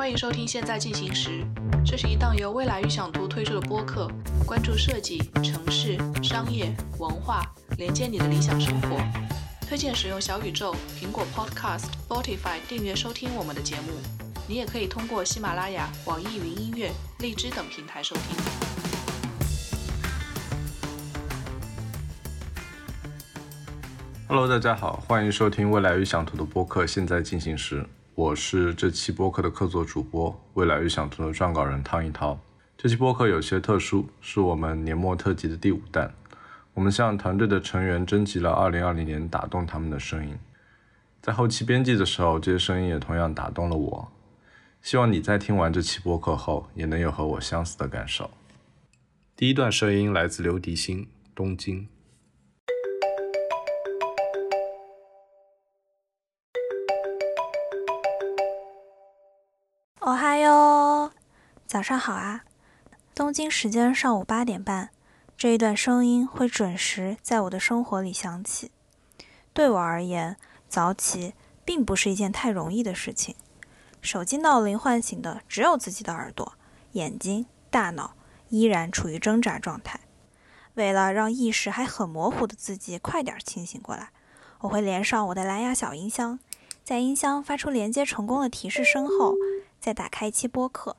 [0.00, 1.44] 欢迎收听《现在进行时》，
[1.84, 4.10] 这是一档由未来预想图推出的播客，
[4.46, 7.44] 关注设计、城市、商业、文化，
[7.76, 8.98] 连接你的理想生活。
[9.68, 13.92] 推荐使用小宇宙、苹果 Podcast、Spotify 订阅收听我们的节目。
[14.48, 18.24] 你也可以通过喜马拉雅、网易云音乐、荔枝等平台收听。
[24.28, 27.82] Hello，大家好，欢迎收听未来预想图的播客《现在进行时》。
[28.20, 32.38] 我是这期播客的客座主播，未来预想图的撰稿人汤一涛。
[32.76, 36.12] 这期播客有些特殊，是我们年末特辑的第五弹。
[36.74, 40.36] 我们向团队的成员征集了2020年打动他们的声音，
[41.22, 44.12] 在后期编辑的时候，这些声音也同样打动了我。
[44.82, 48.30] 希望你在听完这期播客后，也能有和我相似的感受。
[49.34, 51.88] 第一段声音来自刘迪星，东京。
[61.70, 62.42] 早上好啊！
[63.14, 64.90] 东京时间上午八点半，
[65.36, 68.72] 这一段声音会准时在我的生活里响起。
[69.52, 70.36] 对我而言，
[70.68, 71.32] 早起
[71.64, 73.36] 并不是一件太容易的事情。
[74.02, 76.54] 手机闹铃唤醒的只有自己的耳朵，
[76.94, 78.14] 眼睛、大脑
[78.48, 80.00] 依然处于挣扎状态。
[80.74, 84.10] 为了让意识还很模糊的自己快点清醒过来，
[84.62, 86.40] 我会连上我的蓝牙小音箱，
[86.82, 89.36] 在音箱发出连接成功的提示声后。
[89.78, 90.96] 再打开一期播客，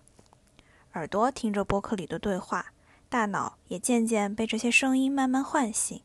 [0.93, 2.73] 耳朵听着播客里的对话，
[3.07, 6.01] 大脑也渐渐被这些声音慢慢唤醒，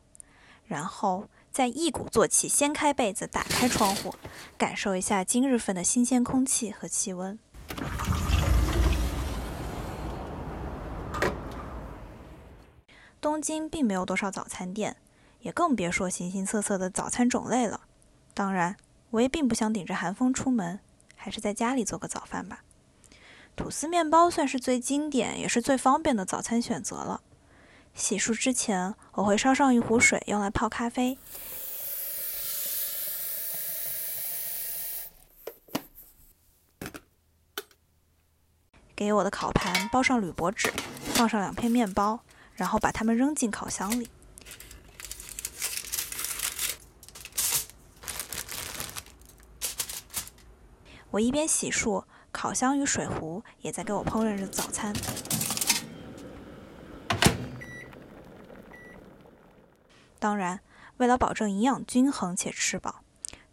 [0.65, 4.15] 然后再一鼓作气掀开被子，打开窗户，
[4.57, 7.37] 感受一下今日份的新鲜空气和气温。
[13.21, 14.99] 东京并没有多少早餐店，
[15.41, 17.81] 也更别说形形色色的早餐种类了。
[18.33, 18.77] 当然，
[19.11, 20.79] 我也并不想顶着寒风出门，
[21.17, 22.61] 还是在家里做个早饭吧。
[23.57, 27.23] 吐司面包算是最经典也是最方便的早餐选择了。
[27.95, 31.17] 洗漱之前，我会烧上一壶水用来泡咖啡，
[38.95, 40.71] 给我的烤盘包上铝箔纸，
[41.15, 42.21] 放上两片面包，
[42.55, 44.11] 然后把它们扔进烤箱里。
[51.11, 52.05] 我一边洗漱。
[52.37, 54.95] 烤箱与水壶也在给我烹饪着早餐。
[60.19, 60.61] 当然，
[60.99, 63.01] 为了保证营养均衡且吃饱，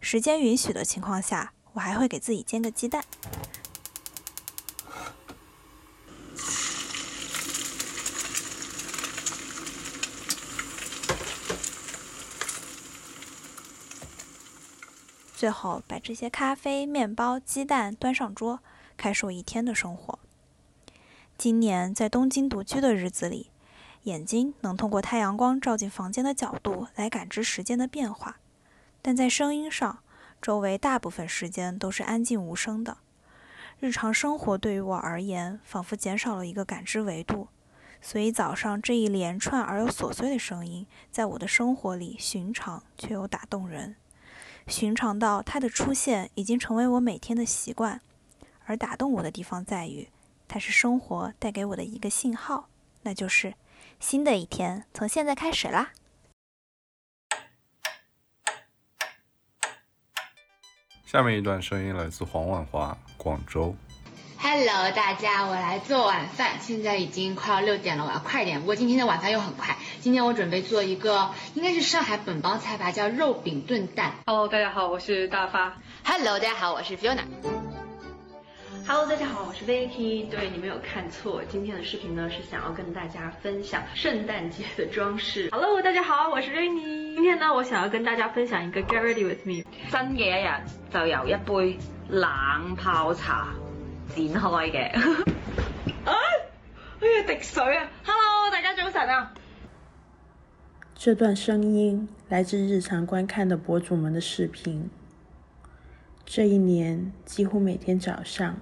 [0.00, 3.02] 时间允许的情况下，我还会给自己煎个鸡蛋。
[15.34, 18.60] 最后，把这些咖啡、面包、鸡蛋端上桌。
[18.96, 20.18] 开始一天的生活。
[21.36, 23.50] 今年在东京独居的日子里，
[24.04, 28.36] 眼睛能通过太阳光照进房间的角度来感知时间的变化，
[29.02, 29.98] 但在声音上，
[30.40, 32.98] 周围大部分时间都是安静无声的。
[33.80, 37.48] 日常生活对于我而言，仿佛减少了一个感知维度，
[38.00, 43.96] 所以早上这一连串而又琐碎的声音，在我的生活里寻常却又打动人，
[44.68, 48.00] 寻常到它的出现已经成为我每天的习惯。
[48.66, 50.08] 而打动我的地方在于，
[50.48, 52.68] 它是生活带给我的一个信号，
[53.02, 53.54] 那就是
[54.00, 55.90] 新的一天从现在开始啦。
[61.04, 63.76] 下面一段声音来自黄婉华，广州。
[64.38, 68.60] Hello，大家，我来做晚饭，现在已经快要六点了，我要快点。
[68.60, 74.12] 不过今天的晚饭又很快，今天我准备做一个应该是上海本帮菜吧，叫肉饼炖蛋。
[74.26, 75.80] Hello，大家好，我是大发。
[76.04, 77.73] Hello，大家好，我是 Fiona。
[78.86, 80.28] Hello，大家好，我是 Vicky。
[80.28, 85.48] 对，你没有看错，今天的视频呢是想要跟大家分享圣诞节的装饰。
[85.52, 87.14] Hello，大家好，我是 Rainy。
[87.14, 89.64] 今天呢，我想要跟大家分享一个 Get Ready with Me。
[89.88, 90.48] 新嘅一日
[90.92, 91.78] 就由一杯
[92.10, 93.54] 冷泡茶
[94.14, 94.90] 展开嘅。
[96.04, 96.12] 啊，
[97.00, 99.32] 哎呀，滴水啊！Hello，大家早晨啊。
[100.94, 104.90] 这段声音来自日常观看的博主们的视频。
[106.26, 108.56] 这一年，几乎每天早上。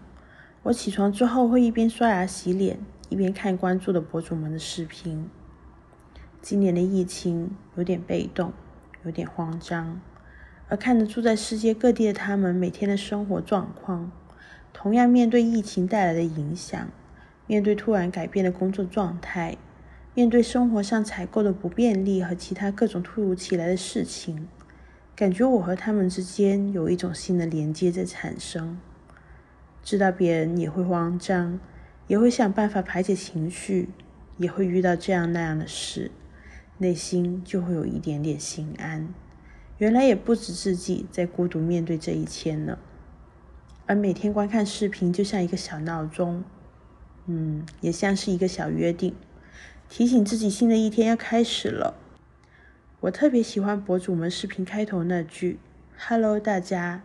[0.64, 2.78] 我起床之后会一边刷牙洗脸，
[3.08, 5.28] 一边看关注的博主们的视频。
[6.40, 8.52] 今年的疫情有点被动，
[9.04, 10.00] 有点慌张，
[10.68, 14.12] 而看着住在世界各地的他们每天的生活状况，
[14.72, 16.88] 同样面对疫情带来的影响，
[17.48, 19.56] 面对突然改变的工作状态，
[20.14, 24.46] 面对生活上采购的不便利和其他各种突如其来的事情，
[25.16, 28.78] 感觉我和他们之间有一种新的连接在产生。
[29.82, 31.58] 知道别人也会慌张，
[32.06, 33.88] 也会想办法排解情绪，
[34.36, 36.10] 也会遇到这样那样的事，
[36.78, 39.12] 内心就会有一点点心安。
[39.78, 42.78] 原来也不止自己在孤独面对这一切呢。
[43.86, 46.44] 而每天观看视频就像一个小闹钟，
[47.26, 49.14] 嗯，也像是一个小约定，
[49.88, 51.94] 提醒自己新的一天要开始了。
[53.00, 55.58] 我特别喜欢博主们视频开头那句
[55.98, 57.02] “Hello，大家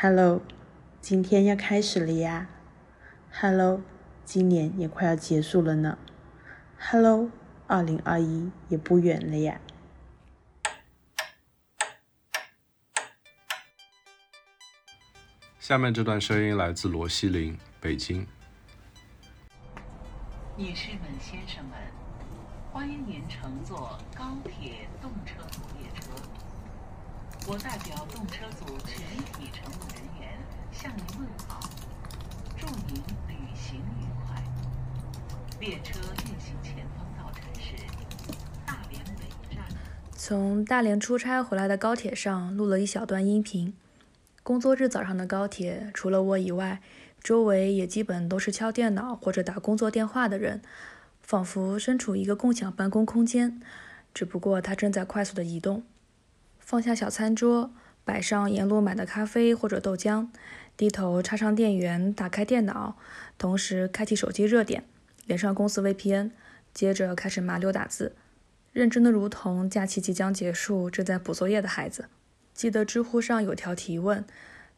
[0.00, 0.40] ，Hello，
[1.00, 2.46] 今天要开始了呀
[3.32, 3.80] ，Hello，
[4.24, 5.96] 今年也快要结束了呢
[6.78, 7.30] ，Hello，
[7.66, 9.58] 二零二一也不远了呀。”
[15.58, 18.26] 下面这段声音来自罗西林，北京。
[20.56, 21.78] 女士们、先生们，
[22.72, 26.10] 欢迎您乘坐高铁动车组列车。
[27.48, 28.98] 我代表动车组全
[29.32, 30.38] 体乘务人员
[30.70, 31.58] 向您问好，
[32.56, 34.42] 祝您旅行愉快。
[35.60, 37.74] 列车运行前方到城市
[38.64, 39.62] 大连北站。
[40.16, 43.74] 从大连出差回来的高铁上录了一小段音频。
[44.42, 46.80] 工作日早上的高铁，除了我以外，
[47.22, 50.62] 周围也基本都是敲电脑或者打工作电话的人，
[51.20, 53.60] 仿佛身处一个共享办公空间。
[54.14, 55.82] 只不过它正在快速的移动。
[56.58, 57.70] 放下小餐桌，
[58.02, 60.28] 摆上沿路买的咖啡或者豆浆，
[60.78, 62.96] 低头插上电源，打开电脑，
[63.36, 64.84] 同时开启手机热点，
[65.26, 66.30] 连上公司 VPN，
[66.72, 68.16] 接着开始麻溜打字，
[68.72, 72.08] 认真的如同假期即将结束，正在补作业的孩子。
[72.52, 74.24] 记得知乎上有条提问：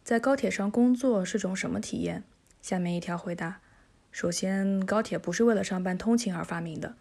[0.04, 2.22] 在高铁上工作是种什么体验？
[2.60, 3.60] 下面一条回答：
[4.10, 6.94] 首先，高铁不是为了上班通勤而发明的。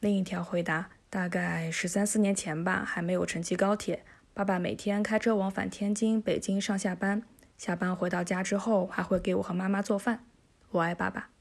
[0.00, 7.22] 另一条回答：大概十三四年前吧，还没有城际高铁，爸爸每天开车往返天津、北京上下班，
[7.58, 10.24] 下班回到家之后还会给我和妈妈做饭。
[10.70, 11.35] 我爱爸爸。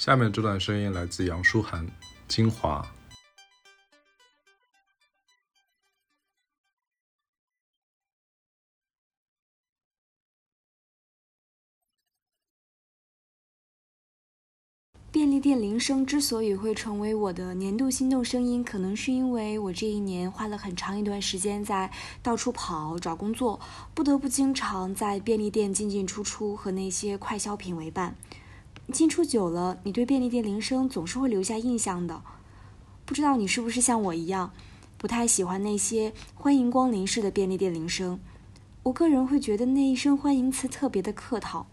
[0.00, 1.86] 下面这段声音来自杨舒涵，
[2.26, 2.82] 金华。
[15.12, 21.92] 便利店铃声之所以会成为我的年度心动声音，可能是因为我这一年花了很长一段时间在
[22.22, 23.60] 到处跑找工作，
[23.92, 28.16] 不得不经常在便利店进进出出，和那些快消品为伴。
[28.90, 32.22] 进出久了，你对便利店铃声总是会留下印象的。
[33.04, 34.52] 不知道你是不是像我一样，
[34.98, 38.20] 不太喜欢那些欢迎光临式的便利店铃声。
[38.84, 41.66] 我个人会觉得那一声欢迎词特别的客套。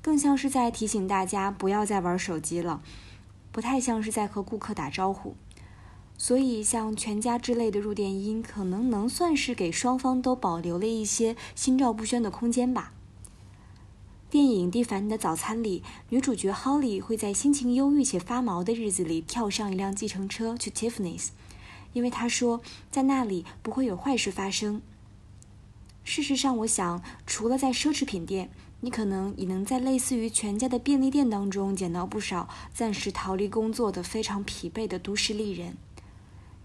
[0.00, 2.80] 更像是在提醒大家不要再玩手机了，
[3.50, 5.34] 不太像是在和顾客打招呼。
[6.16, 12.92] 所以，像全家之类的入店音，可能能算是给双方都保留了一些心照不宣的空间吧。
[14.30, 21.28] 电影《蒂凡尼的早餐》里，女主角 Holly 会在心情忧郁且发毛的日子里跳上一辆计程车去 Tiffany's，
[21.94, 22.60] 因为她说
[22.90, 24.82] 在那里不会有坏事发生。
[26.04, 28.50] 事实上，我想，除了在奢侈品店。
[28.80, 35.76] 你可能也能在类似于全家的便利店当中捡到不少暂时逃离工作的非常疲惫的都市丽人，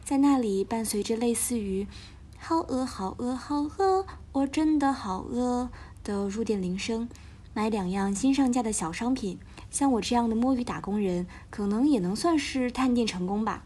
[0.05, 1.87] 在那里伴随着类似于
[2.37, 5.71] “好饿，好饿，好饿，我真的好饿”
[6.05, 7.09] 的入店铃声，
[7.53, 9.39] 买两样新上架的小商品。
[9.69, 13.63] 像我这样的摸鱼打工人，可能也能算是探店成功吧，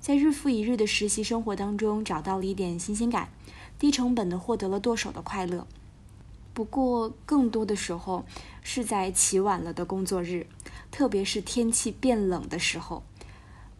[0.00, 3.28] 在日复一日的实习生活当中找到了一点新鲜感，
[3.78, 5.66] 低成本的获得了剁手的快乐。
[6.52, 8.24] 不过，更多的时候
[8.62, 10.46] 是在起晚了的工作日，
[10.90, 13.02] 特别是天气变冷的时候，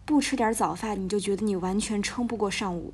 [0.05, 2.93] 不吃点早饭，你就觉得你完全撑不过上午。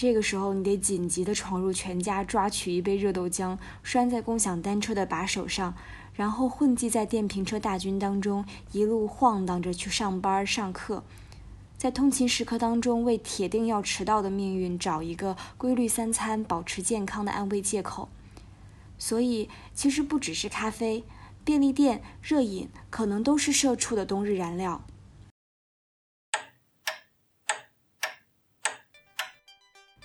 [0.00, 5.74] 这个时候，你得紧急的闯入全家，抓取一杯热豆浆，拴在共享单车的把手上，
[6.14, 11.04] 然后混迹在电瓶车大军当中，一路晃荡着去上班、上课，
[11.76, 18.08] 在通勤时刻当中，为铁定要迟到的命运找一个规律三餐、保持健康的安慰借口。
[18.96, 21.04] 所以，其实不只是咖啡、
[21.44, 24.80] 便利店、热饮，可能都是社畜的冬日燃料。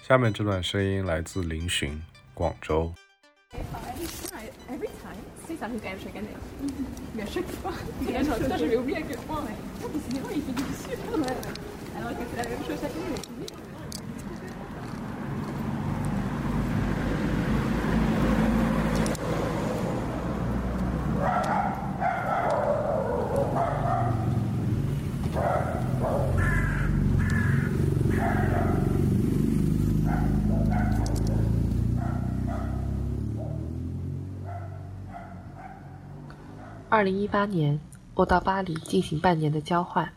[0.07, 2.00] 下面这段声音来自林巡
[2.35, 2.93] 广州
[36.95, 37.77] 二零一八年，
[38.13, 40.13] 我到巴黎进行半年的交换。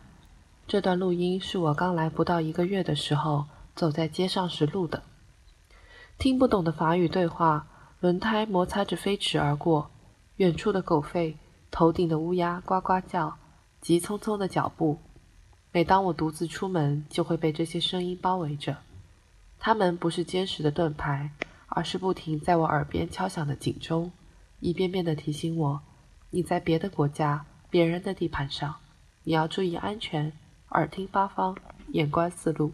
[0.69, 5.03] 这段录音是我刚来不到一个月的时候走在街上时录的。
[6.19, 7.67] 听不懂的法语对话，
[7.99, 9.91] 轮胎摩擦着飞驰而过，
[10.37, 11.35] 远处的狗吠，
[11.73, 13.37] 头顶的乌鸦呱呱叫，
[13.81, 14.99] 急匆匆的脚步。
[15.73, 18.77] 每当我独自出门，就会被这些声音包围着。
[19.59, 21.33] 它们不是坚实的盾牌，
[21.67, 24.13] 而是不停在我耳边敲响的警钟，
[24.61, 25.81] 一遍遍地提醒我。
[26.31, 28.77] 你在别的国家、别人的地盘上，
[29.25, 30.33] 你要注意安全，
[30.71, 31.57] 耳听八方，
[31.93, 32.73] 眼观四路。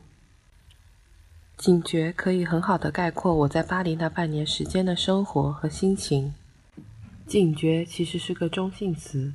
[1.57, 6.35] 警觉可以很好的概括我在巴黎那半年时间的生活和心情。
[7.29, 9.33] 警觉其实是个中性词，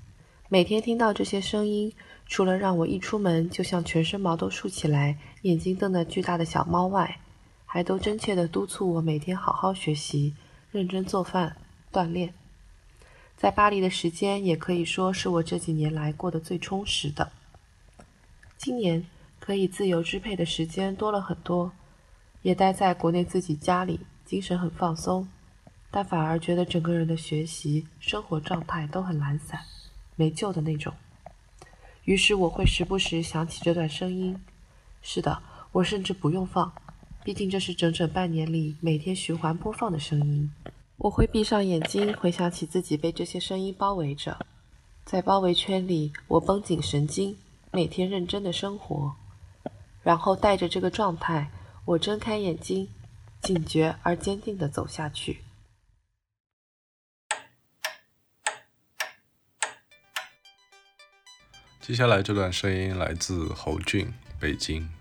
[0.50, 1.94] 每天听到这些声音，
[2.28, 7.20] 除了让我一出门就像全身毛都竖起来、眼睛瞪得巨大的小猫外，
[7.66, 10.36] 还都真切地督促我每天好好学习、
[10.72, 11.56] 认真做饭、
[11.90, 12.34] 锻炼。
[13.40, 17.32] 在巴黎的时间也可以说是我这几年来过得最充实的。
[18.58, 19.06] 今年
[19.40, 21.72] 可以自由支配的时间多了很多，
[22.42, 25.26] 也待在国内自己家里，精神很放松，
[25.90, 29.62] 但反而觉得整个人的学习、生活状态都很懒散、
[30.18, 30.94] 没救的那种。
[32.04, 34.38] 于是我会时不时想起这段声音。
[35.02, 35.42] 是的，
[35.72, 36.74] 我甚至不用放，
[37.24, 40.52] 毕竟这是整整半年里每天循环播放的声音。
[41.00, 44.46] 我会闭上眼睛，回想起自己被这些声音包围着，
[45.06, 47.38] 在包围圈里，我绷紧神经，
[47.72, 49.16] 每天认真的生活，
[50.04, 51.50] 然后带着这个状态，
[51.86, 52.90] 我睁开眼睛，
[53.42, 55.40] 警觉而坚定的走下去。
[61.80, 64.99] 接下来这段声音来自侯俊，北京。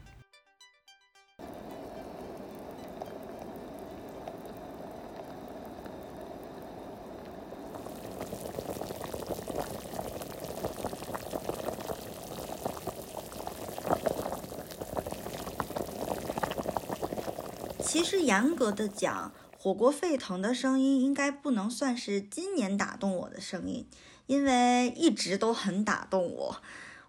[17.88, 23.88] 其实严格的讲，火锅沸腾的声音应该不能算是今年打动我的声音，
[24.26, 26.60] 因为一直都很打动我。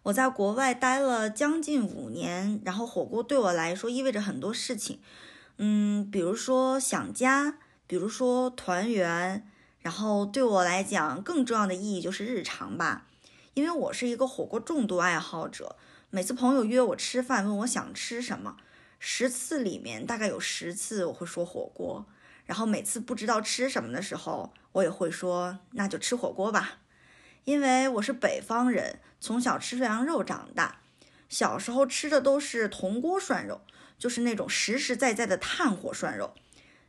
[0.03, 5.01] 我在国外待了将近五年，然后火锅对我来说意味着很多事情，
[5.57, 9.45] 嗯，比如说想家，比如说团圆，
[9.81, 13.05] 然后对我来讲更重要的意义就是日常吧，
[13.53, 15.75] 因为我是一个火锅重度爱好者，
[16.09, 18.55] 每次朋友约我吃饭，问我想吃什么。
[18.99, 22.05] 十次里面大概有十次我会说火锅，
[22.45, 26.79] 然后每次不知道吃什么的时候，我也会说那就吃火锅吧，
[27.45, 30.81] 因为我是北方人，从小吃涮羊肉长大，
[31.29, 33.61] 小时候吃的都是铜锅涮肉，
[33.97, 36.33] 就是那种实实在在的炭火涮肉。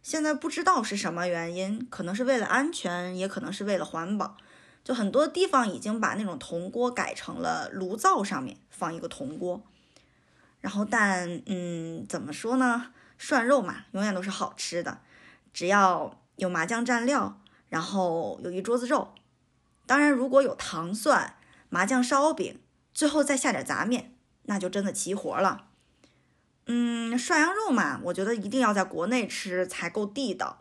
[0.03, 4.37] 现在不知道是什么原因，可能是为了安全，也可能是为了环保，
[4.83, 9.63] 就很多地方已经把那种铜锅改成了炉灶上面放一个铜锅。
[10.61, 12.93] 然后，但嗯，怎么说呢？
[13.19, 15.01] 涮肉嘛，永远都是好吃的，
[15.53, 19.15] 只要有麻酱蘸料，然后有一桌子肉，
[19.87, 21.37] 当然如果有糖蒜、
[21.69, 22.59] 麻酱烧饼，
[22.95, 24.15] 最后再下点杂面，
[24.45, 25.67] 那就真的齐活了。
[26.67, 30.59] 嗯，涮羊肉嘛，我觉得一定要在国内吃才够地道。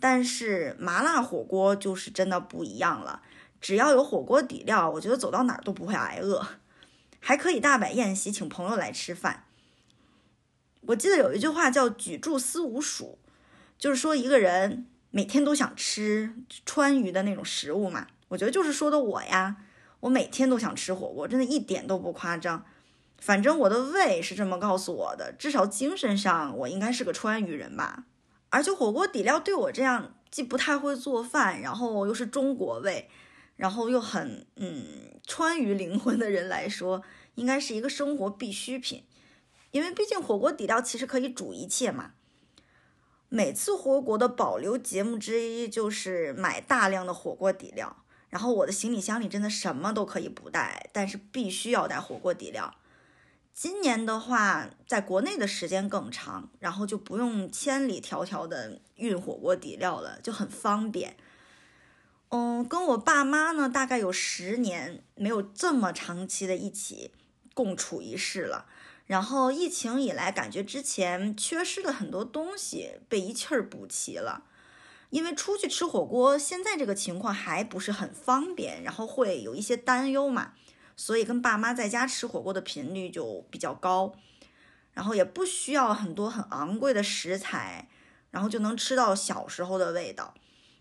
[0.00, 3.22] 但是麻辣火锅就是真的不一样了，
[3.60, 6.46] 只要有火锅底料，我觉得走到哪儿都不会挨饿。
[7.26, 9.44] 还可以大摆宴席，请朋友来吃饭。
[10.82, 13.18] 我记得有一句话叫“举箸思无鼠”，
[13.78, 16.34] 就是说一个人每天都想吃
[16.66, 18.08] 川渝的那种食物嘛。
[18.28, 19.56] 我觉得就是说的我呀，
[20.00, 22.62] 我每天都想吃火锅，真的一点都不夸张。
[23.18, 28.04] 反正我的胃是这么告诉我的，至少精神上我应该是个川渝人吧。
[28.50, 33.08] 而且火锅底料对我这样既不太会做饭，然后又是中国味。
[33.56, 37.02] 然后又很嗯川渝灵魂的人来说，
[37.34, 39.04] 应该是一个生活必需品，
[39.70, 42.12] 因为毕竟火锅底料其实可以煮一切嘛。
[43.28, 52.74] 每次回国的保留节目之一就是买大量的火锅底料，然后我的行李箱里真的什么都可以不带，但是必须要带火锅底料。
[53.52, 61.16] 今年的话，在国内的时间更长，然后就不用千里迢迢的运火锅底料了，就很方便。
[62.36, 67.12] 嗯，跟我爸妈呢，大概有十年没有这么长期的一起
[67.54, 68.66] 共处一室了。
[69.06, 74.46] 然后疫情以来，感觉之前缺失的很多东西被一气儿补齐了。
[75.10, 80.54] 因为出去吃火锅，现在这个情况还不是很方便，然后会有一些担忧嘛，
[80.96, 84.12] 所以跟爸妈在家吃火锅的频率就比较高。
[84.92, 87.88] 然后也不需要很多很昂贵的食材，
[88.32, 90.34] 然后就能吃到小时候的味道。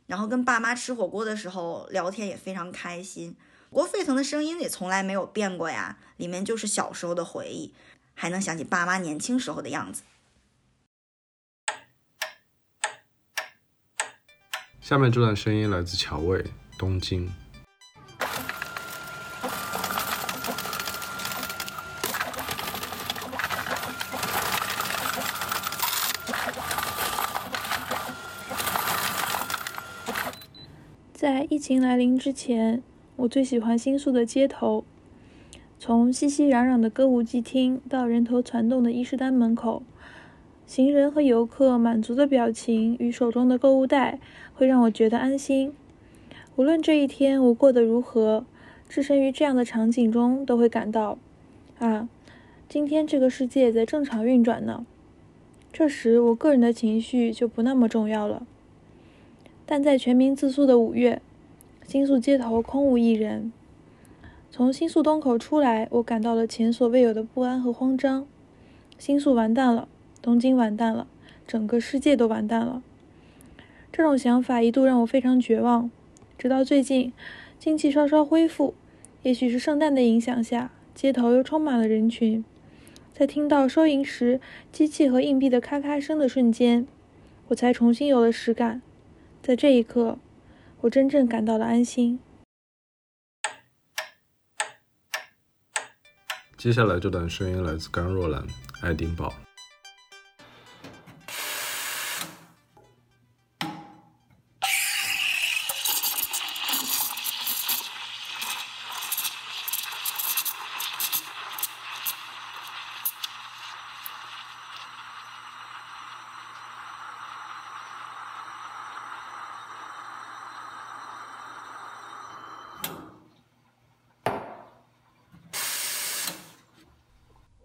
[0.05, 3.36] 然后跟爸妈吃火锅的时候聊天也非常开心，
[3.69, 7.74] 国沸腾的声音也从来没有变过呀，里面就是小时候的回忆，
[8.13, 10.03] 还能想起爸妈年轻时候的样子。
[14.81, 16.45] 下面这段声音来自乔卫，
[16.77, 17.31] 东京。
[31.13, 32.84] 在疫疫情来临之前，
[33.15, 34.84] 我最喜欢新宿的街头，
[35.79, 39.82] 从熙熙攘攘的歌舞伎厅到人头攒动的伊势丹门口，
[40.67, 44.20] 行人和游客满足的表情与手中的购物袋，
[44.53, 45.72] 会让我觉得安心。
[46.58, 48.46] 无论这一天我过得如何，
[48.89, 51.17] 置身于这样的场景中，都会感到，
[51.79, 52.10] 啊，
[52.67, 54.86] 今天这个世界在正常运转呢。
[55.72, 58.46] 这时，我个人的情绪就不那么重要了。
[59.65, 61.22] 但在全民自诉的五月，
[61.85, 63.51] 新宿街头空无一人。
[64.49, 68.25] 从新宿东口出来，我感到了前所未有的不安和慌张。
[68.97, 69.87] 新宿完蛋了，
[70.21, 71.07] 东京完蛋了，
[71.45, 72.81] 整个世界都完蛋了。
[73.91, 75.91] 这种想法一度让我非常绝望。
[76.37, 77.11] 直到最近，
[77.59, 78.73] 经济稍稍恢复，
[79.23, 82.43] 也许是圣诞的影响下，街头又充满了人群。
[83.11, 84.39] 在听到收银时
[84.71, 86.87] 机器和硬币的咔咔声的瞬间，
[87.49, 88.81] 我才重新有了实感。
[89.41, 90.17] 在这一刻，
[90.83, 92.19] 我真正感到了安心。
[96.57, 98.41] 接下来这段声音来自甘若兰，
[98.81, 99.29] 《爱丁堡》。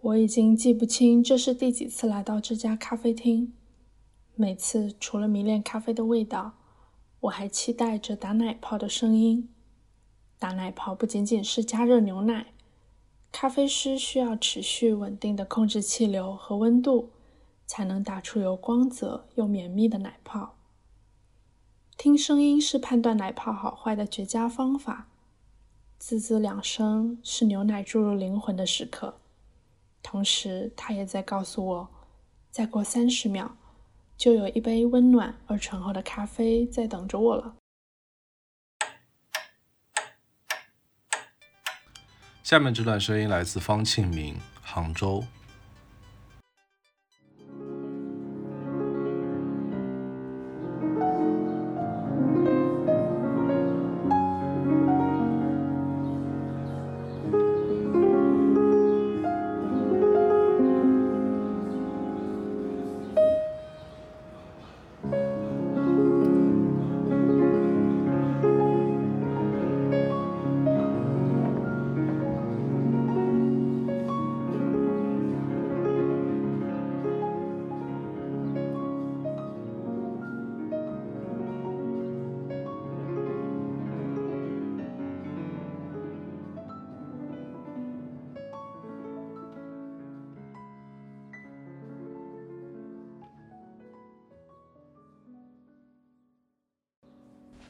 [0.08, 3.54] 我已经记不清这是第几次来到这家咖啡厅。
[4.34, 6.52] 每次除了迷恋咖啡的味道，
[7.20, 9.48] 我还期待着打奶泡的声音。
[10.38, 12.48] 打奶泡不仅仅是加热牛奶，
[13.32, 17.08] 咖啡师需要持续稳定的控制气流和温度，
[17.66, 20.56] 才能打出有光泽又绵密的奶泡。
[21.96, 25.08] 听声音是判断奶泡好坏的绝佳方法。
[25.98, 29.20] 滋滋两声是牛奶注入灵魂的时刻。
[30.02, 31.88] 同时，他也在告诉我，
[32.50, 33.56] 再过三十秒，
[34.16, 37.54] 就有一杯温暖而醇厚的咖啡在等着我了。
[42.42, 45.22] 下面这段声音来自方庆明，杭州。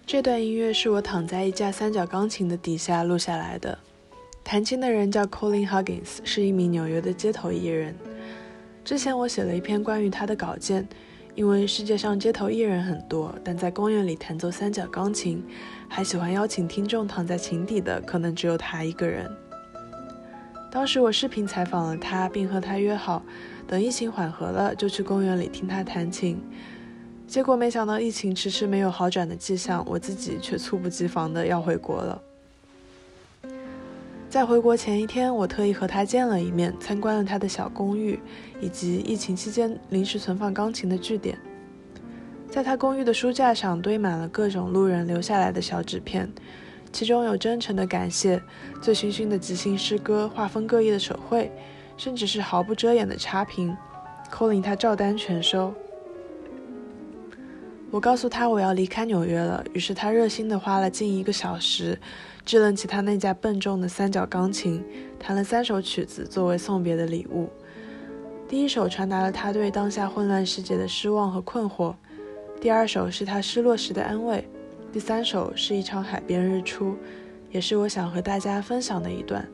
[0.08, 3.78] 这段音乐是我躺在一架三角钢琴的底下录下来的。
[4.42, 7.94] 弹琴的人叫 Colin Huggins，是一名纽约的街头艺人。
[8.82, 10.88] 之前我写了一篇关于他的稿件，
[11.34, 15.44] 因为世界上街头艺人很多，但在公园里弹奏三角钢琴，
[15.90, 19.30] 还喜欢邀请听众躺在琴底的，可能只有他一个人。
[20.72, 23.22] 当时我视频采访了他，并和他约好，
[23.66, 26.40] 等疫情缓和了，就去公园里听他弹琴。
[27.28, 32.22] 结果没想到疫情迟迟没有好转的迹象，我自己却猝不及防的要回国了。
[34.30, 38.18] 在回国前一天，我特意和他见了一面，参观了他的小公寓，
[38.62, 41.38] 以及疫情期间临时存放钢琴的据点。
[42.50, 46.32] 在他公寓的书架上堆满了各种路人留下来的小纸片，
[46.90, 48.42] 其中有真诚的感谢、
[48.80, 51.52] 醉醺醺的即兴诗歌、画风各异的手绘，
[51.98, 53.76] 甚至是毫不遮掩的差评。
[54.32, 55.74] Colin 他照单全收。
[57.90, 61.98] 我告诉他我要离开纽约了，于是他热心地花了近一个小时，
[62.44, 64.84] 支棱起他那架笨重的三角钢琴，
[65.18, 67.48] 弹了三首曲子作为送别的礼物。
[68.46, 71.94] 第一首传达了他对当下混乱世界的失望和困惑，
[72.60, 74.46] 第二首是他失落时的安慰，
[74.92, 76.94] 第三首是一场海边日出，
[77.50, 79.48] 也是我想和大家分享的一段。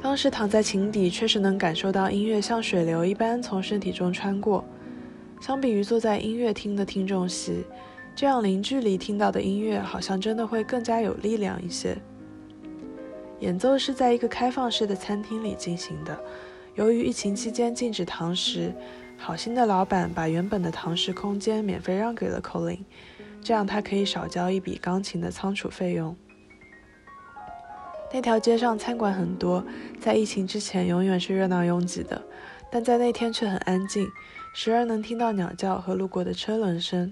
[0.00, 4.64] 当时躺在琴底，确实能感受到音乐像水流一般从身体中穿过。
[5.42, 7.64] 相比于坐在音乐厅的听众席，
[8.14, 11.98] 这样零距离听到的音乐，好像真的会更加有力量一些。
[13.40, 16.16] 演奏是在一个开放式的餐厅里进行的。
[16.76, 18.72] 由于疫情期间禁止堂食，
[19.18, 22.78] 好心的老板把原本的堂食空间免费让给了 Colin，
[23.42, 26.16] 这样他可以少交一笔钢琴的仓储费用。
[28.12, 29.64] 那条街上餐馆很多，
[29.98, 32.22] 在疫情之前永远是热闹拥挤的，
[32.70, 34.06] 但在那天却很安静，
[34.54, 37.10] 时而能听到鸟叫和路过的车轮声。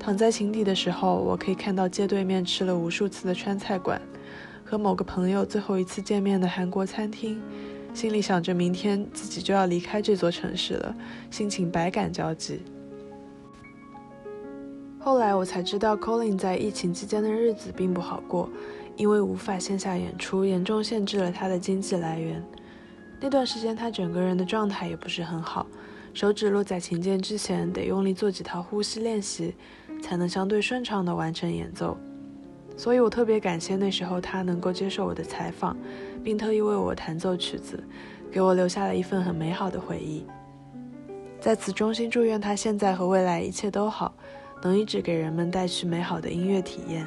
[0.00, 4.00] 躺在井底的时候，我可以看到街对面吃了无数次的川菜馆，
[4.64, 7.40] 和某个朋友最后一次见面的韩国餐厅，
[7.94, 10.94] 心里想着明天自己就要离开这座城市了，
[11.30, 12.62] 心情百感交集。
[14.98, 18.50] 后来我才知道，Colin 在疫情期间的日子并不好过。
[18.96, 22.44] 因为无法线下演出，严重限制了他的经济来源。
[23.18, 25.66] 那段时间，他整个人的状态也不是很好，
[26.12, 29.54] 手指落在琴键之前得用力做几套呼吸练习，
[30.02, 31.96] 才能相对顺畅地完成演奏。
[32.76, 35.76] 所以我特别感谢那时候他能够接受我的采访，
[36.24, 37.82] 并特意为我弹奏曲子，
[38.30, 40.26] 给我留下了一份很美好的回忆。
[41.38, 44.14] 在此，衷心祝愿他现在和未来一切都好，
[44.62, 47.06] 能一直给人们带去美好的音乐体验。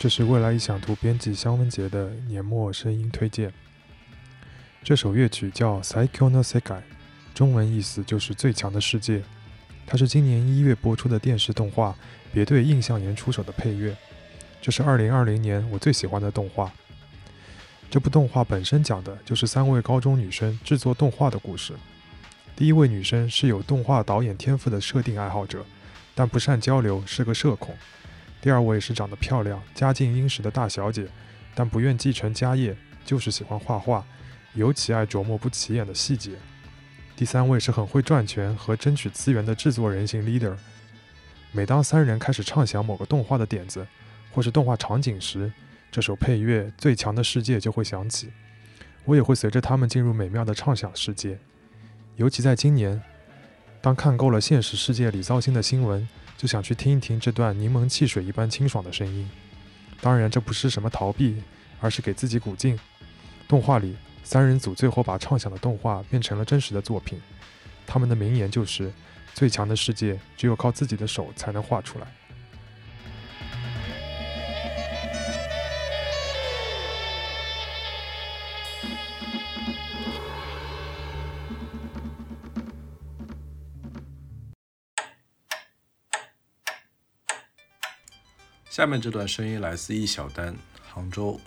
[0.00, 3.52] 这是未来臆想图编辑香文杰的年末声音推荐。
[4.82, 6.78] 这首乐曲叫《Psycho No Sekai》，
[7.34, 9.22] 中文意思就是最强的世界。
[9.86, 11.90] 它是今年一月播出的电视动画
[12.32, 13.94] 《别对印象岩》出手的配乐。
[14.62, 16.72] 这是2020年我最喜欢的动画。
[17.90, 21.74] 这部动画本身讲的就是三位高中女生制作动画的故事。
[22.56, 25.62] 第一位女生是有动画导演天赋的设定爱好者，
[26.14, 27.76] 但不善交流，是个社恐。
[28.40, 31.06] 第二位是长得漂亮、家境殷实的大小姐，
[31.54, 32.74] 但不愿继承家业，
[33.04, 34.04] 就是喜欢画画，
[34.54, 36.32] 尤其爱琢磨不起眼的细节。
[37.14, 40.56] 第三位是很会赚钱和争取资源的制作人型 leader。
[41.52, 43.86] 每当三人开始畅想某个动画的点子
[44.32, 45.52] 或是动画场景时，
[45.90, 48.30] 这首配乐《最强的世界》就会响起，
[49.04, 51.38] 我也会随着他们进入美妙的畅想世界。
[52.16, 53.02] 尤其在今年，
[53.82, 56.08] 当看够了现实世界里糟心的新闻。
[56.40, 59.28] 就想去听一听这段柠檬汽水一般清爽的声音。
[60.00, 61.36] 当然，这不是什么逃避，
[61.82, 62.80] 而是给自己鼓劲。
[63.46, 67.20] 动画里三人组最后把畅想的动画变成了真实的作品。
[67.86, 68.90] 他们的名言就是
[69.36, 72.06] ：“最强的世界，只有靠自己的手才能画出来。”
[88.80, 90.56] 下面这段声音来自易小丹，
[90.90, 91.38] 杭州。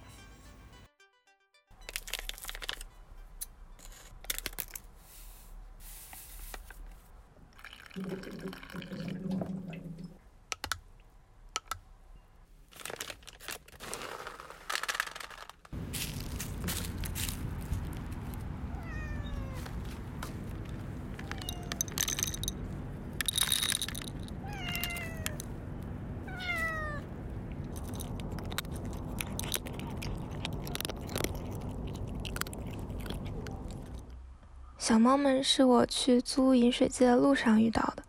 [34.77, 38.03] 小猫们是我去租饮水机的路上遇到的，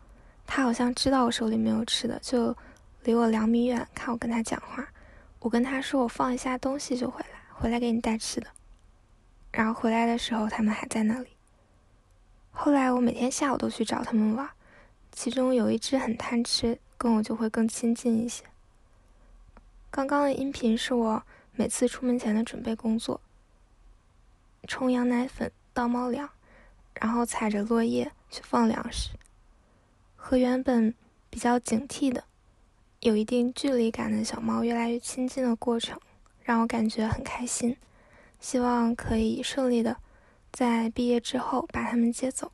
[0.45, 2.55] 他好像知道我手里没有吃的，就
[3.05, 4.85] 离我两米远看我跟他讲话。
[5.39, 8.49] 我跟他说我放一下东西就回来，回来给你带吃的。
[9.53, 11.29] 然后回来的时候他们还在那里。
[12.51, 14.51] 后来我每天下午都去找他们玩，
[15.13, 18.43] 其中有一只很贪吃，跟我就会更亲近一些。
[19.91, 21.23] 刚刚的音频是我
[21.53, 23.21] 每次出门前的准备工作：
[24.67, 26.29] 冲羊奶粉、倒猫粮，
[27.01, 29.11] 然后踩着落叶去放粮食。
[30.17, 30.95] 和原本
[31.29, 32.25] 比较警惕的、
[33.01, 36.01] 有一定距离感的小猫越来越亲近的过程，
[36.43, 37.77] 让我感觉很开心。
[38.41, 39.97] 希望可以顺利的
[40.53, 42.53] 在毕业之后把它们接走。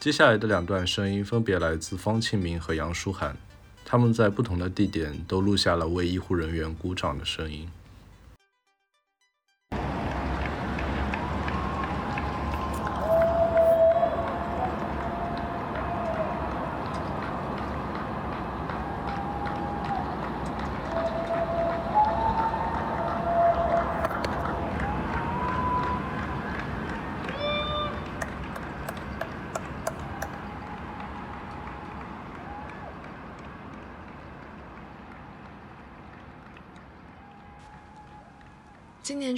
[0.00, 3.36] 接下来的两段声音分别来自方庆明和杨舒涵，
[3.84, 7.68] 他们在不同的地点都录下了为医护人员鼓掌的声音。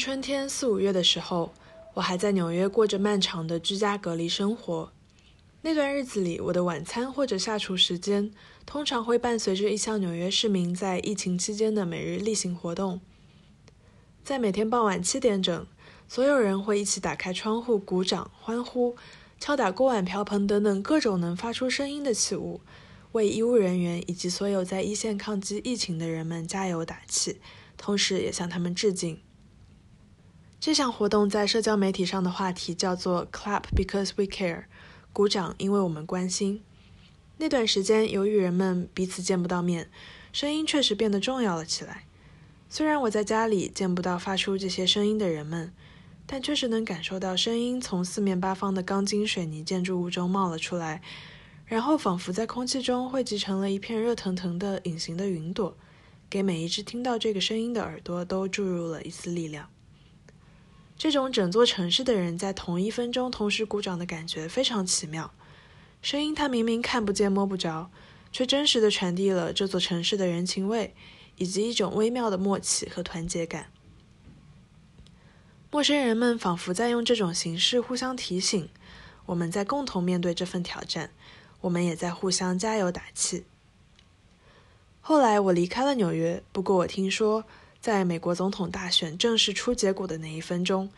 [0.00, 1.52] 春天四五月的时候，
[1.92, 4.90] 我还在纽约过着漫长的居家隔离生活。
[5.60, 8.32] 那段日子里，我的晚餐或者下厨时间
[8.64, 13.02] 通常会伴随着一项纽约市民在疫情期间的每日例行活动。
[14.24, 15.66] 在每天傍晚七点整，
[16.08, 18.96] 所有人会一起打开窗户，鼓掌、欢呼、
[19.38, 22.62] 敲打锅碗瓢盆等等各种能发出声音的器物，
[23.12, 27.38] 为医务人员以及所有在一线抗击疫情的人们加油打气，
[27.76, 29.20] 同时也向他们致敬。
[30.60, 34.64] 这项活动在社交媒体上的话题叫做 “Clap because we care”，
[35.10, 36.60] 鼓掌因为我们关心。
[37.38, 39.90] 那段时间，由于人们彼此见不到面，
[40.34, 42.04] 声音确实变得重要了起来。
[42.68, 45.72] 虽然我在家里见不到发出这些声音的人们，
[46.26, 51.00] 但确实能感受到声音从四面八方的钢筋水泥建筑物中冒了出来，
[51.64, 55.74] 然后仿佛在空气中汇集成了一片热腾腾的隐形的云朵，
[56.28, 59.66] 给每一只听到这个声音的耳朵都注入了一丝力量。
[61.00, 65.32] 这种整座城市的人在同一分钟同时鼓掌的感觉非常奇妙。
[66.02, 67.90] 声音它明明看不见摸不着，
[68.30, 70.94] 却真实的传递了这座城市的人情味，
[71.36, 73.72] 以及一种微妙的默契和团结感。
[75.70, 78.68] 陌生人们仿佛在用这种形式互相提醒，
[79.24, 81.10] 我们在共同面对这份挑战，
[81.62, 83.44] 我们也在互相加油打气。
[85.00, 87.46] 后来我离开了纽约，不过我听说。
[87.80, 90.90] 在美国总统大选正式出结果的那一分钟，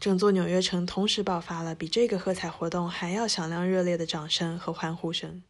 [0.00, 5.42] 整座纽约城同时爆发了比这个喝彩活动还要响亮热烈的掌声和欢呼声。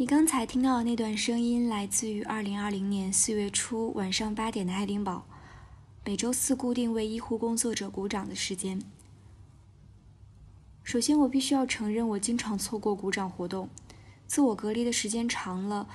[0.00, 5.26] 你刚才听到的那段声音来自于2020年4月初晚上八点的爱丁堡，
[6.04, 8.80] 每周四固定为医护工作者鼓掌的时间。
[10.84, 13.68] 首先，我必须要承认，我经常错过鼓掌活动。
[14.28, 15.88] 自我隔离的时间长了，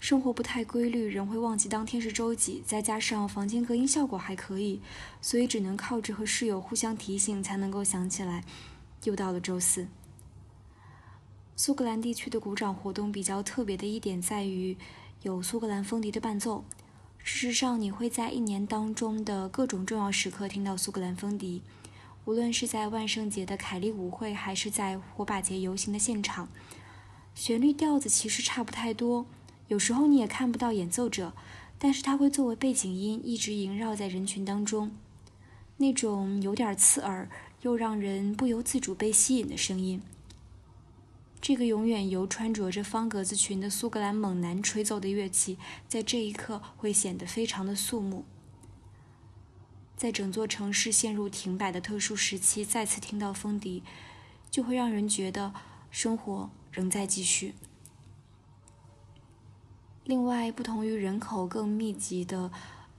[0.00, 2.64] 生活不太规律，人会忘记当天是周几。
[2.66, 4.80] 再加上房间隔音效果还可以，
[5.22, 8.42] 所以只能靠着和室友互相提醒才能够想起来，
[9.04, 9.86] 又到了周四。
[11.62, 14.78] 苏格兰地区的鼓掌活动比较特别的一点在于，
[15.20, 16.64] 有苏格兰风笛的伴奏。
[17.18, 21.60] 事实上，你会在一年当中的各种重要时刻听到苏格兰风笛，
[22.24, 26.48] 无论是在万圣节的凯利舞会，还是在火把节游行的现场。
[27.34, 29.26] 旋律调子其实差不太多，
[29.68, 31.34] 有时候你也看不到演奏者，
[31.78, 34.92] 但是它会作为背景音一直萦绕在人群当中，
[35.76, 37.28] 那种有点刺耳
[37.60, 40.00] 又让人不由自主被吸引的声音。
[41.40, 45.56] 这个永远由穿着着方格子裙的苏格兰猛男吹奏的乐器，
[45.88, 48.24] 在这一刻会显得非常的肃穆。
[49.96, 53.82] 在整座城市陷入停摆的特殊时期，再次听到风笛，
[54.50, 55.54] 就会让人觉得
[55.90, 57.54] 生活仍在继续。
[60.04, 62.50] 另外，不同于人口更密集的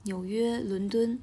[0.04, 1.20] 纽约、伦敦、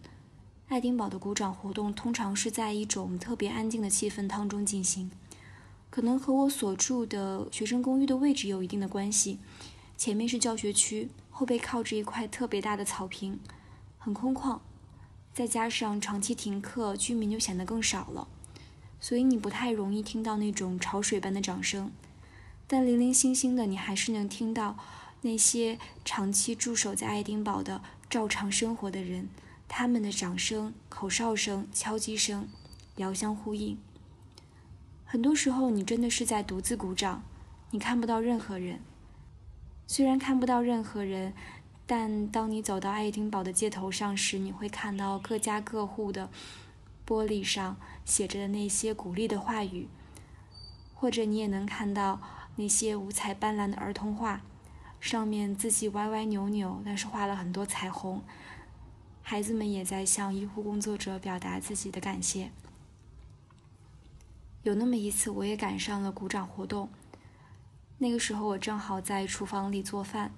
[0.68, 5.12] 爱丁堡的鼓掌活动，通常是在一种特别安静的气氛当中进行。
[6.00, 9.38] 可能和我所住的学生公寓的位置有一定的关系。
[9.98, 13.38] 前面是教学区，后背靠着一块特别大的草坪，
[13.98, 14.60] 很空旷。
[15.34, 18.30] 再加上长期停课，居民就显得更少了，
[19.02, 21.92] 所以你不太容易听到那种潮水般的掌声。
[22.66, 24.78] 但零零星星的，你还是能听到
[25.24, 29.28] 那些长期驻守在爱丁堡的照常生活的人，
[29.68, 32.48] 他们的掌声、口哨声、敲击声。
[32.96, 33.78] 遥相呼应。
[35.12, 37.24] 很多时候，你真的是在独自鼓掌，
[37.72, 38.80] 你看不到任何人。
[39.88, 41.34] 虽然看不到任何人，
[41.88, 46.30] 但当你走到爱丁堡的街头上时，你会看到各家各户的
[47.08, 49.88] 玻璃上写着的那些鼓励的话语，
[50.94, 52.22] 或者你也能看到
[52.58, 54.42] 那些五彩斑斓的儿童画，
[55.00, 58.22] 上面字迹歪歪扭扭，但是画了很多彩虹。
[59.24, 62.52] 孩子们也在向医护工作者表达自己的感谢。
[64.64, 66.90] 有那么一次，我也赶上了鼓掌活动。
[67.98, 70.32] 那个时候我正好在厨房里做饭，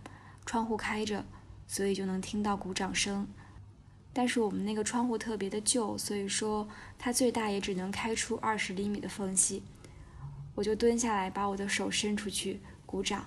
[0.45, 1.25] 窗户开着，
[1.67, 3.27] 所以就能听到鼓掌声。
[4.13, 6.67] 但是我们那个窗户特别的旧，所以说
[6.99, 9.63] 它最大也只能开出二十厘米的缝隙。
[10.53, 13.25] 我就蹲下来，把我的手伸出去鼓掌，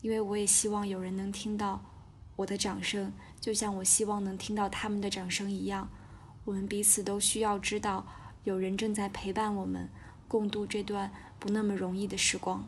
[0.00, 1.84] 因为我也希望有人能听到
[2.34, 5.88] 我的掌声，就像我希望能听到他们的掌声一样。
[6.44, 8.06] 我们彼此都需要知道，
[8.44, 9.88] 有人正在陪伴我们。
[10.28, 12.64] 共度这段不那么容易的时光。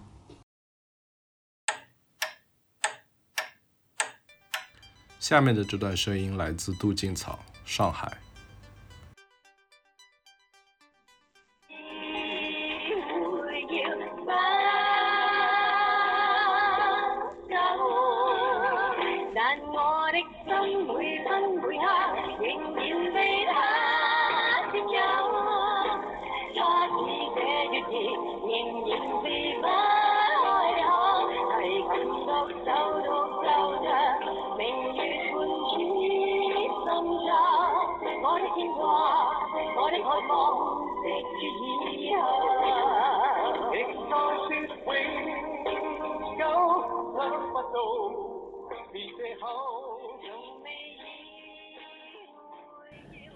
[5.18, 8.16] 下面的这段声音来自杜静草，上海。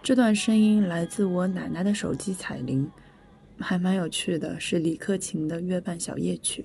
[0.03, 2.91] 这段声音来自我奶奶的手机彩铃，
[3.61, 6.63] 还蛮有趣的，是李克勤的《月半小夜曲》。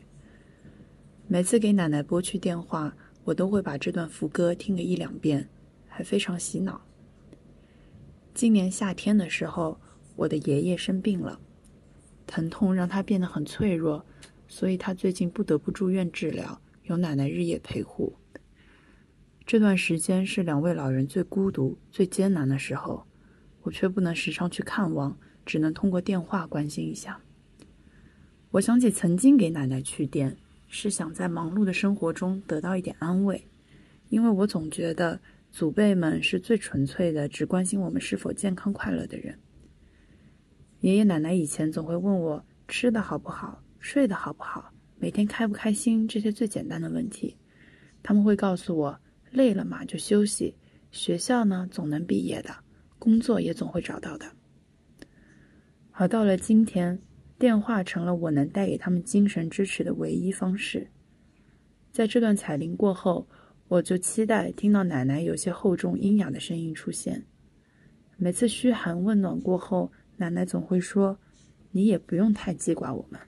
[1.28, 5.47] 每次给奶奶拨去电话，我都会把这段副歌听个一两遍，
[5.88, 6.82] 还非常洗脑。
[8.34, 9.80] 今年夏天的时候，
[10.15, 11.39] 我的爷爷生病了，
[12.26, 14.04] 疼痛让他变得很脆弱，
[14.47, 18.15] 所以他最近不得不住院治疗，由奶奶日夜陪护。
[19.45, 23.06] 这段时间是两位老人最孤独、最艰难的时候。
[23.68, 27.20] 我却不能时常去看望，只能通过电话关心一下。
[28.52, 30.38] 我想起曾经给奶奶去电，
[30.70, 33.46] 是想在忙碌的生活中得到一点安慰，
[34.08, 35.20] 因为我总觉得
[35.52, 39.38] 祖辈们是最纯粹的，只关心我们是否健康快乐的人。
[40.80, 47.36] 爷爷奶奶以前总会问我吃的好不好，睡得好不好，每天开不开心这些最简单的问题。
[48.02, 48.98] 他们会告诉我，
[49.30, 50.56] 累了嘛就休息，
[50.90, 52.56] 学校呢总能毕业的。
[53.00, 54.26] 工作也总会找到的。
[55.92, 57.00] 而到了今天，
[57.40, 60.88] 电话成了我能带给他们精神支持的唯一方式。
[61.92, 63.28] 在这段彩铃过后，
[63.68, 67.26] 我就期待听到奶奶有些厚重阴哑的声音出现。
[68.16, 71.20] 每次嘘寒问暖过后，奶奶总会说
[71.72, 73.20] ：“你也不用太记挂我们。”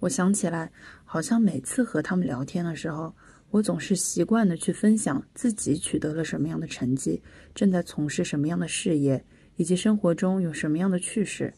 [0.00, 0.72] 我想起来，
[1.04, 3.14] 好像每次和他们聊天的时候。
[3.50, 7.20] 我总是习惯的去分享自己取得了什么样的成绩，
[7.54, 9.24] 正在从事什么样的事业，
[9.56, 11.52] 以及生活中有什么样的趣事。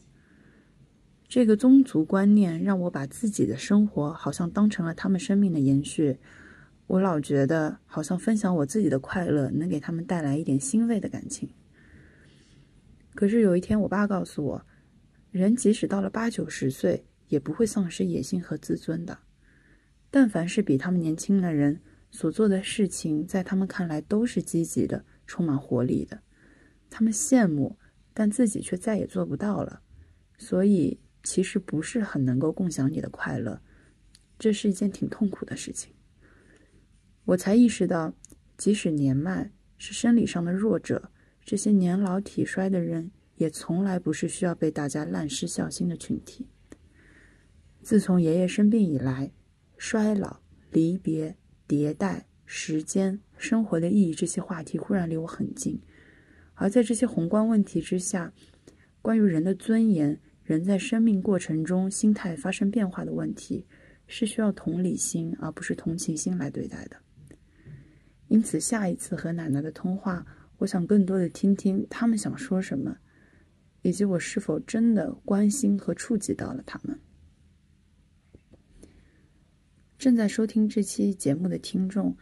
[1.27, 6.17] 这个宗族观念让我把自己的生活好像当成了他们生命的延续。
[6.85, 11.49] 我老觉得好像分享我自己的快乐能给他们带来一点欣慰的感情。
[13.15, 14.65] 可是有一天，我爸告诉我，
[15.31, 19.17] 人即使到了八九十岁，也不会丧失野心和自尊的。
[20.15, 26.21] 但凡是比他们年轻的人所做的事情，在他们看来都是积极的、充满活力的。
[26.87, 27.79] 他们羡慕，
[28.13, 29.81] 但自己却再也做不到了，
[30.37, 33.59] 所以其实不是很能够共享你的快乐，
[34.37, 35.91] 这是一件挺痛苦的事情。
[37.25, 38.13] 我才意识到，
[38.55, 41.09] 即使年迈是生理上的弱者，
[41.43, 46.45] 这些年老体衰的人也从来不是需要被大家滥施孝心的群体。
[47.81, 49.31] 自从爷爷生病以来。
[49.77, 50.39] 衰老、
[50.71, 51.35] 离别、
[51.67, 55.81] 迭代、时间、生活的意义这些话题忽然离我很近，
[56.53, 58.33] 而在这些宏观问题之下，
[59.01, 63.65] 关于人的尊严、人在生命过程中心态发生变化的问题，
[64.07, 66.97] 是需要同理心而不是同情心来对待的。
[68.29, 70.25] 因此，下一次和奶奶的通话，
[70.57, 72.97] 我想更多的听听他们想说什么，
[73.81, 76.99] 以及我是否真的关心和触及到了他们。
[79.97, 82.17] 正在收听这期节目的听众，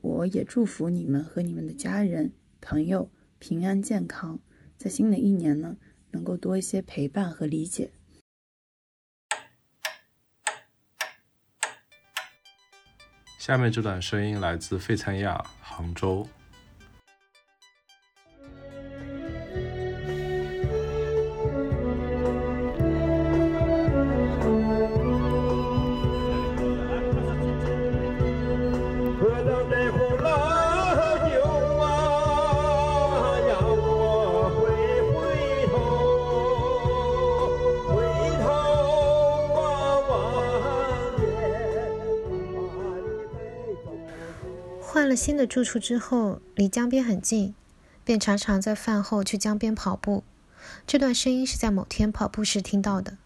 [0.00, 4.38] 我也祝福你们和你们的家人、朋友平安健康。
[4.78, 5.76] 在新的一年呢，
[6.12, 7.92] 能够多一些陪伴和理解。
[13.38, 16.26] 下面这段声音来自费灿亚，杭州。
[45.10, 47.52] 了新的住处之后，离江边很近，
[48.04, 50.22] 便常常在饭后去江边跑步。
[50.86, 53.18] 这段声音是在某天跑步时听到的，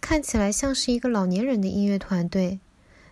[0.00, 2.60] 看起来像是一个老年人的音乐团队。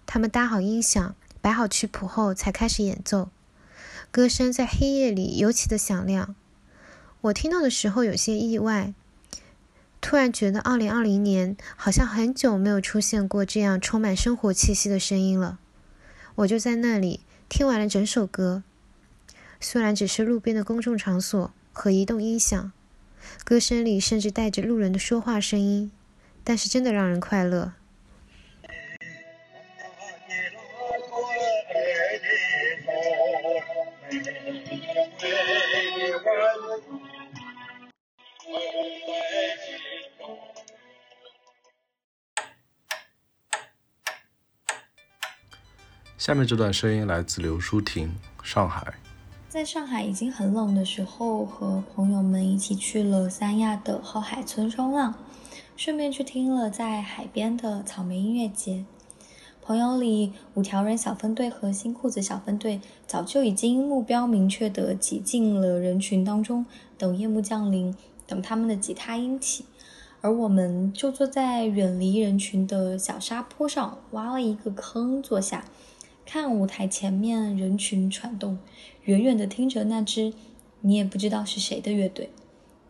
[0.07, 3.31] 他们搭好音响，摆好曲谱后才开始演奏，
[4.13, 6.37] 歌声在黑夜里尤其的响亮。
[7.23, 8.95] 我听到的时候有些意外，
[10.01, 15.59] 突然觉得2020年好像很久没有出现过这样充满生活气息的声音了。
[16.37, 17.24] 我就在那里。
[17.49, 18.63] 听完了整首歌，
[19.61, 22.73] 虽然只是路边的公众场所和移动音响，
[23.45, 25.93] 歌声里甚至带着路人的说话声音，
[26.43, 27.75] 但是真的让人快乐。
[46.25, 48.11] 下面这段声音来自刘舒婷，
[48.43, 48.95] 上海。
[49.47, 55.13] 在上海已经很冷的时候，和朋友们一起去了三亚的后海村冲浪，
[55.77, 58.87] 顺便去听了在海边的草莓音乐节。
[59.61, 66.65] 朋友里五条人小分队和新裤子小分队早就已经目标明确地挤进了人群当中，
[66.97, 67.95] 等夜幕降临，
[68.27, 69.67] 等他们的吉他音起，
[70.23, 75.67] 而我们就坐在远离人群的小沙坡上，挖了一个坑坐下。
[76.27, 78.59] 看舞台前面人群攒动，
[79.05, 80.33] 远远的听着那支
[80.81, 82.31] 你也不知道是谁的乐队。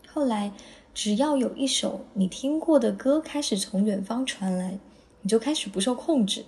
[0.06, 0.52] 后来，
[0.94, 4.78] 只要有一首你听过的歌开始从远方传来，
[5.22, 6.44] 你就开始不受控制。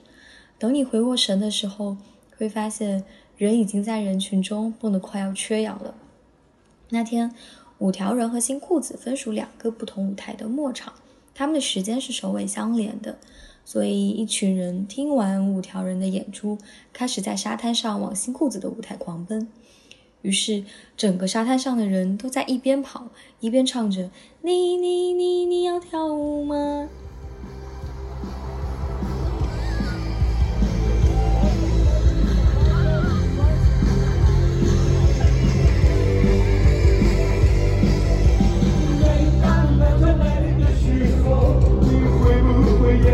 [0.59, 1.97] 等你回过神的时候，
[2.39, 3.05] 会发现
[3.37, 5.95] 人已经在人群中蹦得快要缺氧了。
[6.91, 7.35] 那天，
[7.79, 10.95] 五条人和新裤子分属两个不同舞台的末场，
[11.35, 13.19] 他们的时间是首尾相连的。
[13.69, 16.57] 所以，一群人听完五条人的演出，
[16.93, 19.49] 开始在沙滩上往新裤子的舞台狂奔。
[20.23, 20.63] 于是，
[20.97, 23.09] 整个沙滩上的人都在一边跑
[23.41, 24.09] 一边唱着
[24.43, 26.89] ：“你你你你要跳舞吗？”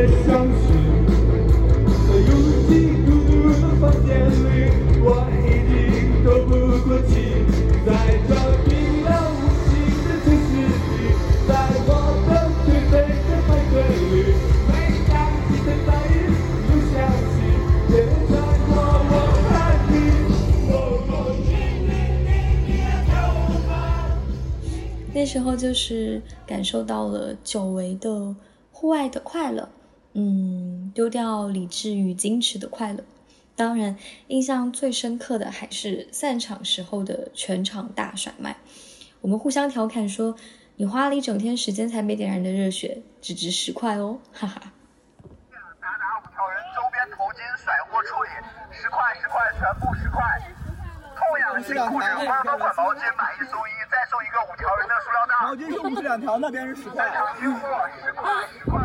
[0.03, 0.83] 我相信
[25.15, 28.35] 那时候就是感受到了久违的
[28.73, 29.69] 户外的快乐，
[30.15, 33.03] 嗯，丢掉理智与矜持的快乐。
[33.55, 33.97] 当然，
[34.29, 38.57] 印象最深刻的还是散场时候的全场大甩卖。
[39.21, 40.35] 我们互相调侃说
[40.77, 44.61] ：“你花了一整天时间才被点燃的热血，只值十块哦！”哈哈。
[45.81, 48.31] 达达五条人周边头巾甩货处理，
[48.73, 50.19] 十块十块，全部十块。
[51.15, 55.33] 痛痒新裤子花多款毛巾买一送一，再送一个五条人的塑料袋。
[55.45, 57.05] 毛巾是五十两条，那边是十块。
[57.39, 57.61] 十块
[58.03, 58.82] 十块，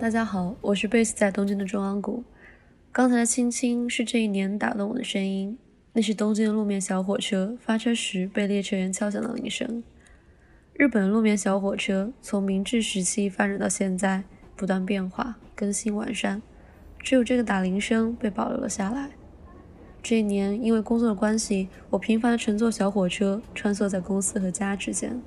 [0.00, 2.24] 大家好，我是 base 在东京的中央谷。
[2.90, 5.58] 刚才的轻轻是这一年打动我的声音，
[5.92, 9.84] 那是东京的路面小火车发车时被列车员敲响的铃声。
[10.72, 14.24] 日本路面小火车从明治时期发展到现在，
[14.56, 16.40] 不断变化、更新、完善，
[17.00, 19.10] 只有这个打铃声被保留了下来。
[20.02, 25.20] 这一年，因为工作的关系，我频繁地乘坐小火车穿梭在公司和家之间。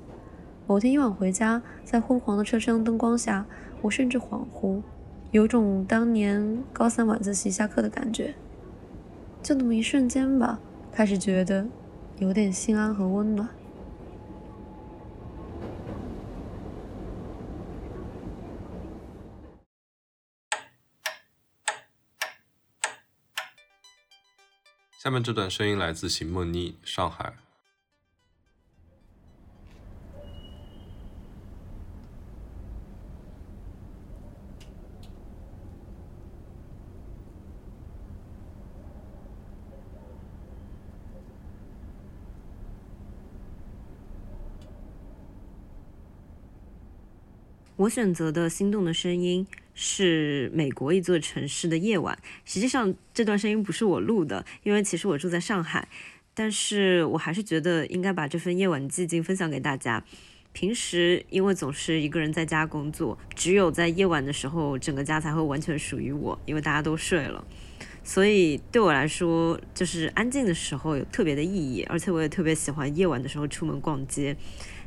[0.66, 3.45] 某天夜晚回家，在昏黄的车厢灯光下，
[3.82, 4.82] 我甚至恍惚，
[5.32, 8.34] 有种当年高三晚自习下课的感觉。
[9.41, 10.57] 就那么一瞬间吧，
[10.91, 11.68] 开始觉得
[12.18, 13.49] 有点心安和温暖。
[24.97, 27.34] 下面这段声音来自邢梦妮，上海。
[47.84, 52.18] 我选择的心动的声音是美国一座城市的夜晚。
[52.46, 55.90] 实际上，这段声音不是我录的，因为其实我住在上海。
[56.34, 60.02] 但是我还是觉得应该把这份夜晚寂静分享给大家。
[60.54, 67.46] 平时因为总是一个人在家工作，只有在夜晚的时候，整个家才会完全属于我，因为大家都睡了。
[68.02, 71.84] 所以对我来说，就是安静的时候有特别的意义。
[71.90, 74.38] 而且我也特别喜欢夜晚的时候出门逛街。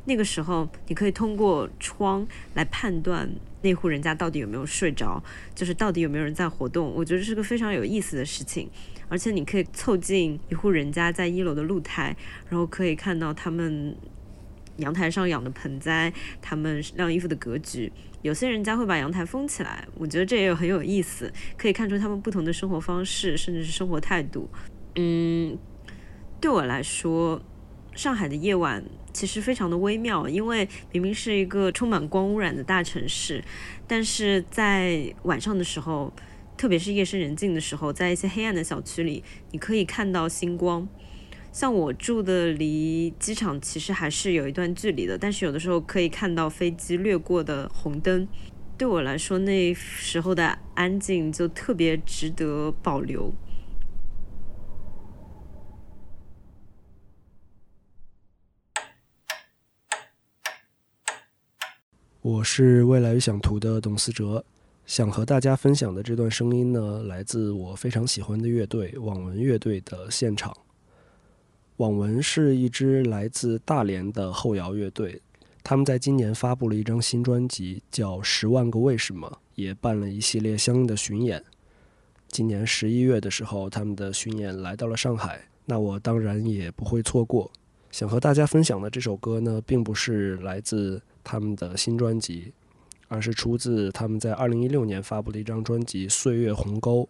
[0.07, 3.29] 那个时候，你可以通过窗来判断
[3.61, 5.21] 那户人家到底有没有睡着，
[5.53, 6.91] 就是到底有没有人在活动。
[6.95, 8.69] 我觉得是个非常有意思的事情，
[9.09, 12.15] 而且你可以凑近一户人家在一楼的露台，
[12.49, 13.93] 然后可以看到他们
[14.77, 17.91] 阳台上养的盆栽，他们晾衣服的格局。
[18.21, 24.49] 有些人家会把阳台封起来，我觉得这也有很有意思，可以看出他们不同的生活方式，甚至是生活态度。
[24.95, 25.57] 嗯，
[26.39, 27.41] 对我来说，
[27.97, 28.81] 上海的夜晚。
[29.11, 33.43] 其实非常的微妙，因为明明是一个充满光污染的大城市，
[33.87, 36.13] 但是在晚上的时候，
[36.55, 40.87] 特别是夜深人静的时候，在一些黑暗的小区里，你可以看到星光。
[41.51, 48.27] 像我住的离机场其实还是有一段距离的，但是有的时候可以看到飞机掠过的红灯。
[48.77, 53.33] 对我来说，那时候的安静就特别值得保留。
[62.27, 64.43] 我是未来与想图的董思哲，
[64.85, 70.53] 想和大家分享的这段声音呢，来自我非常喜欢的乐队网文乐队的现场。
[71.77, 75.21] 网文是一支来自大连的后摇乐队，
[75.63, 79.25] 他们在今年发布了一张新专辑，叫《十万个为什么》，
[79.55, 81.41] 也办了一系列相应的巡演。
[82.27, 87.49] 今年十一月的时候，他们的巡演来到了上海，那我当然也不会错过。
[87.89, 91.01] 想和大家分享的这首歌呢，并不是来自。
[91.27, 92.53] 他们的新专辑，
[93.09, 97.01] 而是出自他们在二零一六年发布的一张专辑《岁月鸿沟》。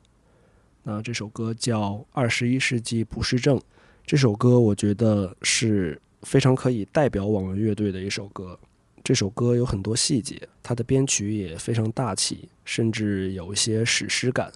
[0.82, 3.60] 那这首歌叫《二十一世纪不是症》。
[4.04, 8.58] 这首歌我觉得是非常可以代表网文乐队的一首歌。
[9.04, 14.52] 这首歌有很多细节，它的编曲也非常大气，甚至有一些史诗感。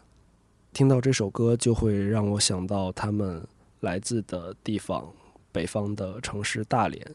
[0.74, 3.46] 听到这首歌，就会让我想到他们
[3.82, 5.14] 来自的地方——
[5.52, 7.06] 北方的城市大连。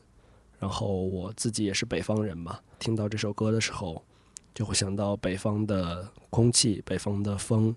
[0.59, 4.03] 然后我自己也是北方人嘛，听到这首歌的时候，
[4.55, 7.75] 就会想到北方的空气、北方的风、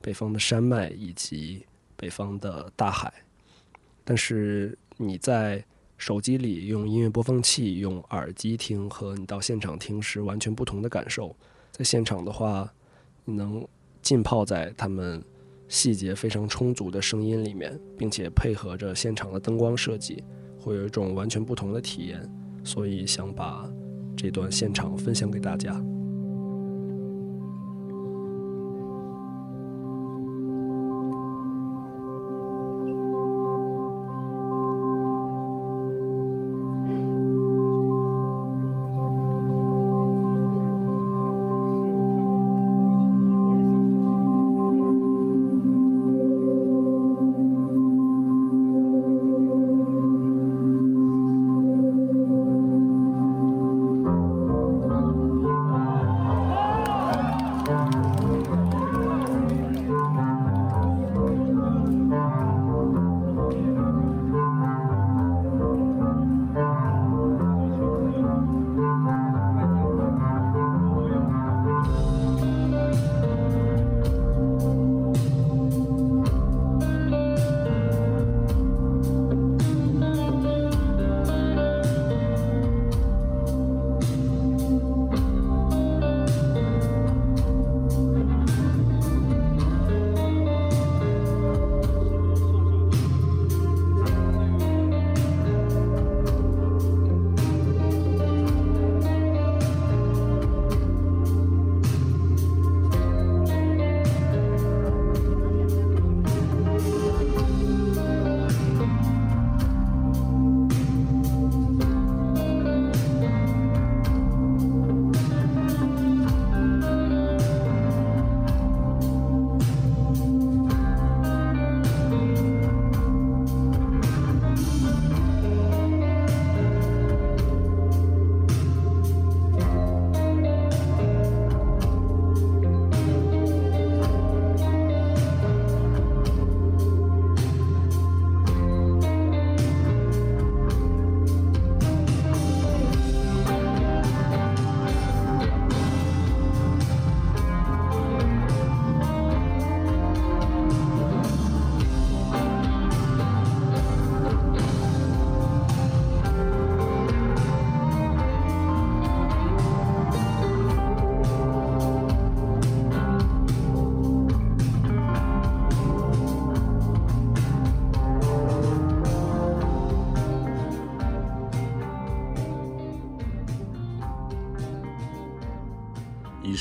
[0.00, 1.66] 北方的山脉以及
[1.96, 3.12] 北方的大海。
[4.04, 5.64] 但是你在
[5.98, 11.36] 手机里用音乐播放器、用耳机听，和你到现场听是完全不同的感受。
[11.70, 12.72] 在现场的话，
[13.24, 13.64] 你能
[14.00, 15.22] 浸泡在他们
[15.68, 20.24] 细节非常充足的声音里面，并且配合着现场的灯光设计。
[20.62, 22.22] 会有一种完全不同的体验，
[22.62, 23.68] 所以想把
[24.16, 25.74] 这段现场分享给大家。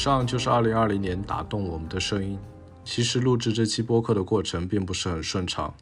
[0.02, 2.39] 上就是2020年打动我们的声音。
[2.84, 5.76] 其实录制这期播客的过程并不是很顺畅，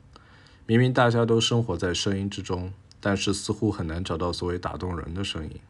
[0.65, 5.61] 明明大家都生活在声音之中，但是似乎很难找到所谓打动人的声音。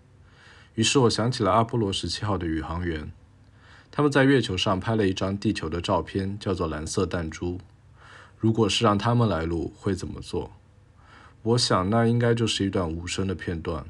[0.74, 3.12] 于是我想起了阿波罗十七号的宇航员，
[3.92, 7.60] 他们在月球上拍了一张地球的照片，叫做“蓝色弹珠”。
[8.40, 10.54] 如果是让他们来录，会怎么做？
[11.44, 13.86] 我想那应该就是一段无声的片段。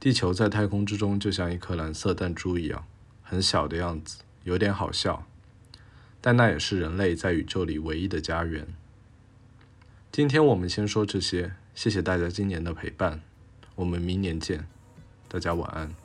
[0.00, 2.86] 地球在太空之中就像一颗蓝色弹珠一样，
[3.24, 5.26] 很小的样子，有点好笑。
[6.20, 8.68] 但那也是人类在宇宙里唯一的家园。
[10.12, 13.20] 今天我们先说这些，谢谢大家今年的陪伴，
[13.74, 14.66] 我们明年见，
[15.26, 16.03] 大家晚安。